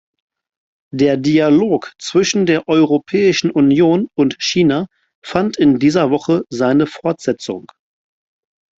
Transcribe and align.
Der 0.91 1.15
Dialog 1.15 1.91
zwischen 1.99 2.47
der 2.47 2.67
Europäischen 2.67 3.51
Union 3.51 4.07
und 4.15 4.35
China 4.41 4.87
fand 5.23 5.57
in 5.57 5.77
dieser 5.77 6.09
Woche 6.09 6.43
seine 6.49 6.87
Fortsetzung. 6.87 7.71